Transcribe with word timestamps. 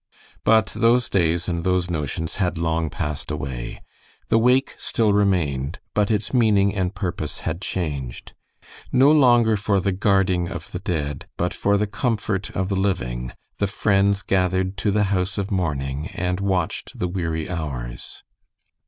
But 0.43 0.71
those 0.75 1.09
days 1.11 1.47
and 1.47 1.63
those 1.63 1.87
notions 1.87 2.37
had 2.37 2.57
long 2.57 2.89
passed 2.89 3.29
away. 3.29 3.83
The 4.29 4.39
wake 4.39 4.73
still 4.79 5.13
remained, 5.13 5.77
but 5.93 6.09
its 6.09 6.33
meaning 6.33 6.73
and 6.73 6.95
purpose 6.95 7.41
had 7.41 7.61
changed. 7.61 8.33
No 8.91 9.11
longer 9.11 9.55
for 9.55 9.79
the 9.79 9.91
guarding 9.91 10.49
of 10.49 10.71
the 10.71 10.79
dead, 10.79 11.27
but 11.37 11.53
for 11.53 11.77
the 11.77 11.85
comfort 11.85 12.49
of 12.55 12.67
the 12.69 12.75
living, 12.75 13.33
the 13.59 13.67
friends 13.67 14.23
gathered 14.23 14.75
to 14.77 14.89
the 14.89 15.03
house 15.13 15.37
of 15.37 15.51
mourning 15.51 16.07
and 16.15 16.39
watched 16.39 16.97
the 16.97 17.07
weary 17.07 17.47
hours. 17.47 18.23